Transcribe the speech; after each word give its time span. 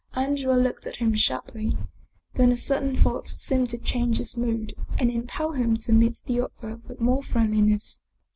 Andrea 0.15 0.55
looked 0.55 0.87
at 0.87 0.95
him 0.95 1.13
sharply, 1.13 1.77
then 2.33 2.51
a 2.51 2.57
sudden 2.57 2.95
thought 2.95 3.27
seemed 3.27 3.69
to 3.69 3.77
change 3.77 4.17
his 4.17 4.35
mood 4.35 4.73
and 4.97 5.11
impel 5.11 5.51
him 5.51 5.77
to 5.77 5.93
meet 5.93 6.23
the 6.25 6.41
other 6.47 6.77
with 6.87 6.99
more 6.99 7.21
friendliness. 7.21 8.01